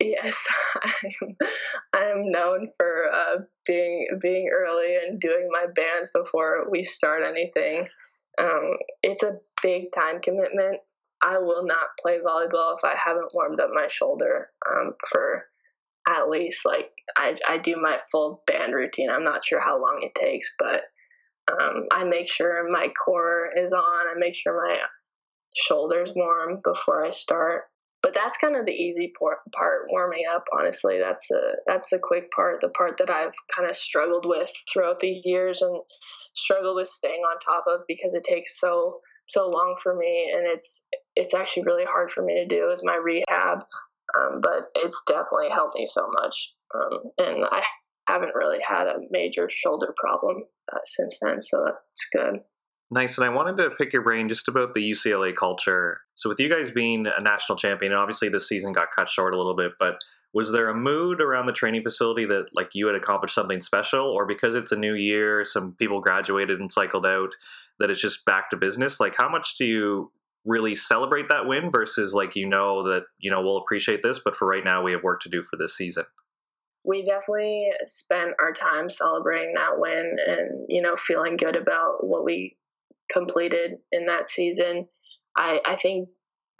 [0.00, 0.42] Yes,
[0.82, 1.36] I'm,
[1.94, 7.88] I'm known for uh, being being early and doing my bands before we start anything.
[8.40, 10.78] Um, it's a big time commitment.
[11.22, 15.49] I will not play volleyball if I haven't warmed up my shoulder um, for
[16.10, 19.10] at least like I, I do my full band routine.
[19.10, 20.82] I'm not sure how long it takes, but
[21.50, 24.08] um, I make sure my core is on.
[24.08, 24.78] I make sure my
[25.56, 27.64] shoulders warm before I start.
[28.02, 30.44] But that's kind of the easy part, warming up.
[30.58, 34.50] Honestly, that's the that's the quick part, the part that I've kind of struggled with
[34.72, 35.78] throughout the years and
[36.34, 40.46] struggled with staying on top of because it takes so so long for me, and
[40.46, 43.58] it's it's actually really hard for me to do is my rehab.
[44.18, 47.62] Um, but it's definitely helped me so much, um, and I
[48.08, 52.40] haven't really had a major shoulder problem uh, since then, so that's good.
[52.92, 53.16] Nice.
[53.16, 56.00] And I wanted to pick your brain just about the UCLA culture.
[56.16, 59.32] So, with you guys being a national champion, and obviously this season got cut short
[59.32, 60.00] a little bit, but
[60.32, 64.06] was there a mood around the training facility that like you had accomplished something special,
[64.06, 67.34] or because it's a new year, some people graduated and cycled out,
[67.78, 68.98] that it's just back to business?
[68.98, 70.10] Like, how much do you
[70.44, 74.34] really celebrate that win versus like you know that you know we'll appreciate this but
[74.34, 76.04] for right now we have work to do for this season.
[76.86, 82.24] We definitely spent our time celebrating that win and you know feeling good about what
[82.24, 82.56] we
[83.12, 84.88] completed in that season.
[85.36, 86.08] I i think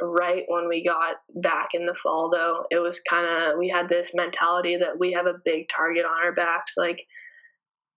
[0.03, 3.87] right when we got back in the fall though it was kind of we had
[3.87, 6.75] this mentality that we have a big target on our backs.
[6.77, 7.03] Like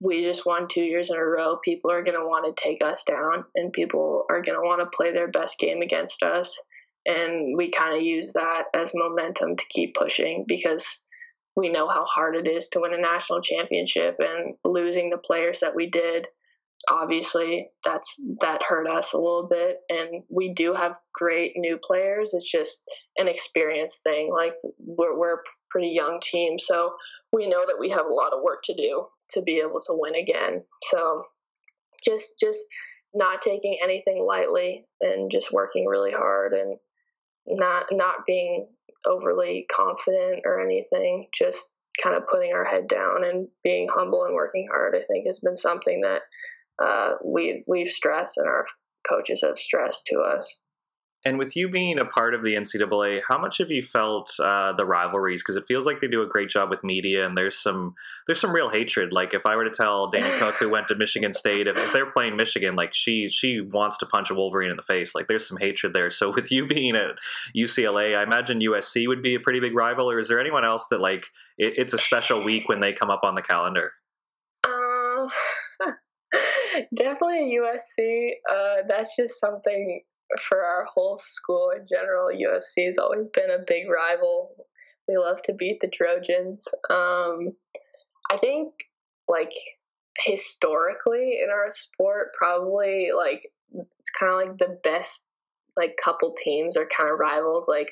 [0.04, 2.84] we just won two years in a row, people are going to want to take
[2.84, 6.60] us down and people are going to want to play their best game against us.
[7.06, 11.00] And we kind of use that as momentum to keep pushing because
[11.56, 15.62] we know how hard it is to win a national championship and losing the players
[15.62, 16.28] that we did
[16.90, 22.34] obviously that's that hurt us a little bit and we do have great new players
[22.34, 22.84] it's just
[23.16, 26.94] an experience thing like we're, we're a pretty young team so
[27.32, 29.94] we know that we have a lot of work to do to be able to
[29.94, 30.64] win again.
[30.90, 31.24] So
[32.04, 32.60] just just
[33.14, 36.78] not taking anything lightly and just working really hard and
[37.48, 38.68] not not being
[39.06, 44.34] overly confident or anything just kind of putting our head down and being humble and
[44.34, 46.22] working hard i think has been something that
[46.84, 48.64] uh, we've we've stressed and our
[49.08, 50.60] coaches have stressed to us
[51.26, 54.74] And with you being a part of the NCAA, how much have you felt uh,
[54.74, 55.42] the rivalries?
[55.42, 57.96] Because it feels like they do a great job with media, and there's some
[58.28, 59.14] there's some real hatred.
[59.14, 61.94] Like if I were to tell Dana Cook, who went to Michigan State, if, if,
[61.94, 65.16] they're playing Michigan, like she she wants to punch a Wolverine in the face.
[65.16, 66.12] Like there's some hatred there.
[66.12, 67.16] So with you being at
[67.56, 70.12] UCLA, I imagine USC would be a pretty big rival.
[70.12, 73.10] Or is there anyone else that like it, it's a special week when they come
[73.10, 73.94] up on the calendar?
[74.68, 75.28] Um,
[76.96, 78.32] definitely USC.
[78.52, 80.02] Uh, that's just something
[80.40, 84.50] for our whole school in general, USC has always been a big rival.
[85.08, 86.68] We love to beat the Trojans.
[86.90, 87.56] Um,
[88.32, 88.74] I think,
[89.28, 89.52] like,
[90.20, 95.28] historically in our sport, probably, like, it's kind of like the best,
[95.76, 97.68] like, couple teams are kind of rivals.
[97.68, 97.92] Like,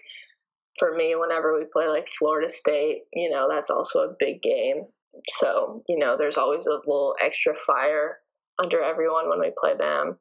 [0.80, 4.86] for me, whenever we play, like, Florida State, you know, that's also a big game.
[5.30, 8.20] So, you know, there's always a little extra fire
[8.58, 10.18] under everyone when we play them.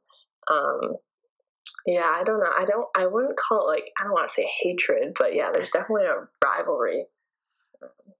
[0.50, 0.96] Um,
[1.86, 2.52] yeah, I don't know.
[2.56, 2.86] I don't.
[2.96, 6.06] I wouldn't call it like I don't want to say hatred, but yeah, there's definitely
[6.06, 7.06] a rivalry.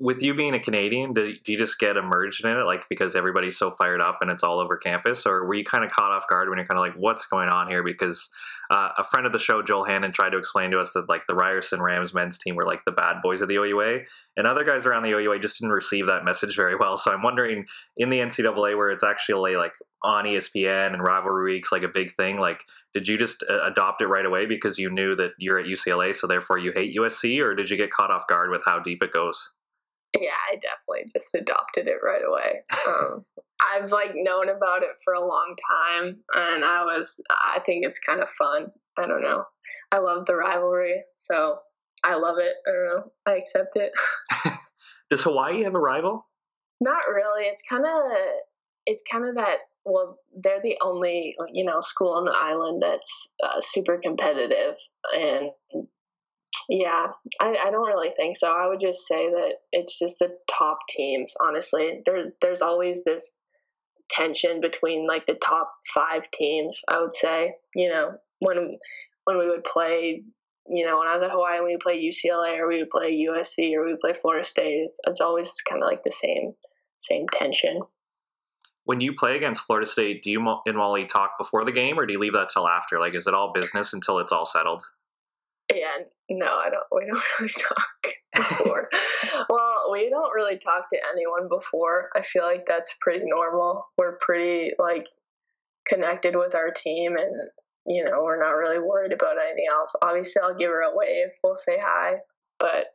[0.01, 3.15] With you being a Canadian, do, do you just get immersed in it, like because
[3.15, 6.11] everybody's so fired up and it's all over campus, or were you kind of caught
[6.11, 7.83] off guard when you're kind of like, what's going on here?
[7.83, 8.31] Because
[8.71, 11.27] uh, a friend of the show, Joel Hannon, tried to explain to us that like
[11.27, 14.01] the Ryerson Rams men's team were like the bad boys of the OUA,
[14.39, 16.97] and other guys around the OUA just didn't receive that message very well.
[16.97, 17.67] So I'm wondering,
[17.99, 19.73] in the NCAA, where it's actually like
[20.03, 22.63] on ESPN and rivalry weeks like a big thing, like
[22.95, 26.17] did you just uh, adopt it right away because you knew that you're at UCLA,
[26.17, 29.03] so therefore you hate USC, or did you get caught off guard with how deep
[29.03, 29.51] it goes?
[30.19, 32.63] Yeah, I definitely just adopted it right away.
[32.87, 33.25] Um,
[33.75, 37.99] I've like known about it for a long time, and I was I think it's
[37.99, 38.69] kind of fun.
[38.99, 39.45] I don't know.
[39.93, 41.59] I love the rivalry, so
[42.03, 42.55] I love it.
[42.67, 43.13] I don't know.
[43.27, 43.93] I accept it.
[45.11, 46.27] Does Hawaii have a rival?
[46.81, 47.45] Not really.
[47.45, 48.03] It's kind of
[48.87, 53.33] it's kind of that well, they're the only you know school on the island that's
[53.43, 54.75] uh, super competitive,
[55.15, 55.51] and
[56.69, 57.09] yeah,
[57.41, 58.51] I, I don't really think so.
[58.51, 61.35] I would just say that it's just the top teams.
[61.41, 63.41] Honestly, there's there's always this
[64.11, 66.81] tension between like the top five teams.
[66.89, 68.79] I would say, you know, when
[69.25, 70.23] when we would play,
[70.69, 73.27] you know, when I was at Hawaii, we would play UCLA or we would play
[73.29, 74.85] USC or we would play Florida State.
[74.87, 76.55] It's, it's always kind of like the same
[76.99, 77.81] same tension
[78.85, 82.07] when you play against Florida State, do you and Molly talk before the game, or
[82.07, 82.99] do you leave that till after?
[82.99, 84.83] Like, is it all business until it's all settled?
[85.73, 86.85] Yeah, no, I don't.
[86.93, 88.89] We don't really talk before.
[89.49, 92.11] well, we don't really talk to anyone before.
[92.15, 93.87] I feel like that's pretty normal.
[93.97, 95.07] We're pretty like
[95.87, 97.51] connected with our team, and
[97.87, 99.95] you know, we're not really worried about anything else.
[100.03, 101.29] Obviously, I'll give her a wave.
[101.43, 102.17] We'll say hi,
[102.59, 102.87] but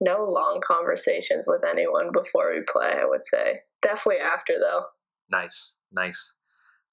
[0.00, 2.92] no long conversations with anyone before we play.
[3.00, 4.84] I would say definitely after though.
[5.30, 6.32] Nice, nice.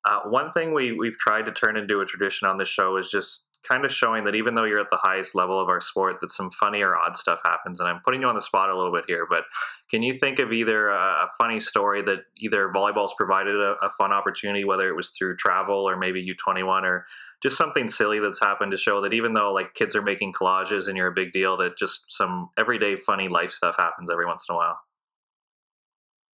[0.08, 3.10] Uh, one thing we we've tried to turn into a tradition on this show is
[3.10, 6.20] just kind of showing that even though you're at the highest level of our sport,
[6.22, 7.80] that some funny or odd stuff happens.
[7.80, 9.44] And I'm putting you on the spot a little bit here, but
[9.90, 13.90] can you think of either a, a funny story that either volleyball's provided a, a,
[13.90, 17.06] fun opportunity, whether it was through travel or maybe U21 or
[17.44, 20.88] just something silly that's happened to show that even though like kids are making collages
[20.88, 24.46] and you're a big deal, that just some everyday funny life stuff happens every once
[24.50, 24.78] in a while?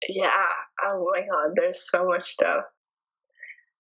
[0.09, 0.31] Yeah.
[0.85, 1.55] Oh my God.
[1.57, 2.64] There's so much stuff.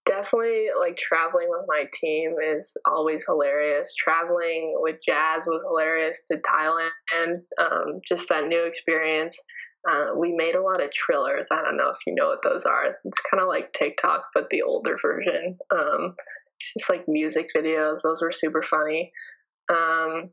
[0.06, 3.92] Definitely, like traveling with my team is always hilarious.
[3.96, 7.42] Traveling with Jazz was hilarious to Thailand.
[7.58, 9.42] Um, just that new experience.
[9.90, 11.46] Uh, we made a lot of trillers.
[11.50, 12.94] I don't know if you know what those are.
[13.04, 15.58] It's kind of like TikTok, but the older version.
[15.72, 16.14] Um,
[16.54, 18.02] it's just like music videos.
[18.02, 19.12] Those were super funny.
[19.68, 20.30] Um,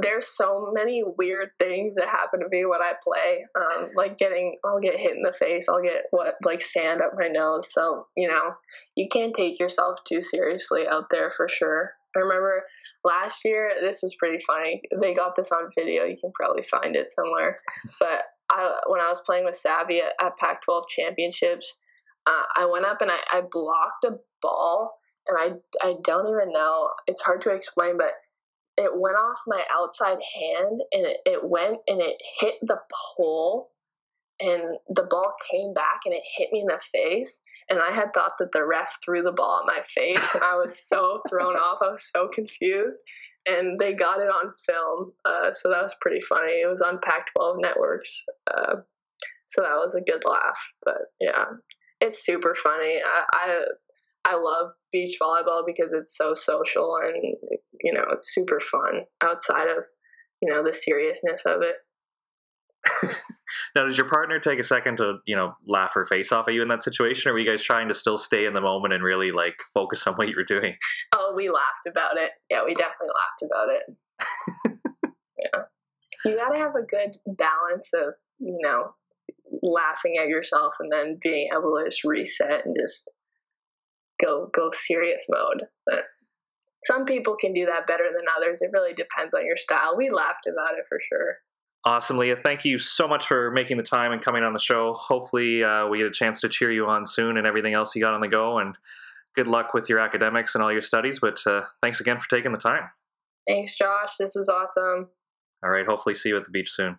[0.00, 3.44] there's so many weird things that happen to me when I play.
[3.54, 5.68] Um, like getting, I'll get hit in the face.
[5.68, 7.72] I'll get what like sand up my nose.
[7.72, 8.54] So you know,
[8.96, 11.92] you can't take yourself too seriously out there for sure.
[12.16, 12.64] I remember
[13.04, 13.72] last year.
[13.80, 14.82] This was pretty funny.
[15.00, 16.04] They got this on video.
[16.04, 17.58] You can probably find it somewhere.
[18.00, 18.20] But
[18.50, 21.74] I, when I was playing with Savvy at, at Pac-12 championships,
[22.26, 24.94] uh, I went up and I, I blocked a ball,
[25.26, 26.90] and I I don't even know.
[27.06, 28.12] It's hard to explain, but
[28.76, 32.78] it went off my outside hand and it, it went and it hit the
[33.16, 33.70] pole
[34.40, 37.40] and the ball came back and it hit me in the face.
[37.68, 40.34] And i had thought that the ref threw the ball at my face.
[40.34, 41.78] And i was so thrown off.
[41.82, 43.02] I was so confused.
[43.46, 45.12] And they got it on film.
[45.24, 46.60] Uh, so that was pretty funny.
[46.60, 48.24] It was on pac 12 networks.
[48.48, 48.76] Uh,
[49.46, 50.72] so that was a good laugh.
[50.84, 51.44] But yeah
[52.02, 52.98] it's super funny.
[53.04, 53.60] I, I
[54.24, 57.36] I love beach volleyball because it's so social and
[57.82, 59.84] you know it's super fun outside of
[60.40, 61.76] you know the seriousness of it.
[63.74, 66.54] Now, does your partner take a second to, you know, laugh her face off at
[66.54, 68.92] you in that situation, or were you guys trying to still stay in the moment
[68.92, 70.76] and really like focus on what you were doing?
[71.14, 72.32] Oh, we laughed about it.
[72.50, 74.78] Yeah, we definitely laughed about it.
[75.38, 75.62] yeah,
[76.24, 78.94] you got to have a good balance of, you know,
[79.62, 83.10] laughing at yourself and then being able to just reset and just
[84.22, 85.62] go go serious mode.
[85.86, 86.02] But
[86.84, 88.60] some people can do that better than others.
[88.60, 89.96] It really depends on your style.
[89.96, 91.36] We laughed about it for sure.
[91.84, 92.36] Awesome, Leah.
[92.36, 94.94] Thank you so much for making the time and coming on the show.
[94.94, 98.00] Hopefully, uh, we get a chance to cheer you on soon and everything else you
[98.00, 98.58] got on the go.
[98.58, 98.78] And
[99.34, 101.18] good luck with your academics and all your studies.
[101.20, 102.84] But uh, thanks again for taking the time.
[103.48, 104.16] Thanks, Josh.
[104.18, 105.08] This was awesome.
[105.64, 105.86] All right.
[105.86, 106.96] Hopefully, see you at the beach soon.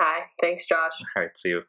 [0.00, 0.24] Hi.
[0.40, 0.92] Thanks, Josh.
[1.14, 1.36] All right.
[1.36, 1.62] See you.